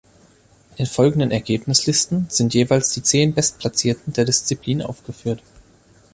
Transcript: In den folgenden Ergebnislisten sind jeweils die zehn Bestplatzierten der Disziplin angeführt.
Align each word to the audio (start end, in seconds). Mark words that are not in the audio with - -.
In 0.71 0.75
den 0.77 0.85
folgenden 0.87 1.29
Ergebnislisten 1.29 2.25
sind 2.27 2.55
jeweils 2.55 2.89
die 2.89 3.03
zehn 3.03 3.35
Bestplatzierten 3.35 4.13
der 4.13 4.25
Disziplin 4.25 4.81
angeführt. 4.81 5.43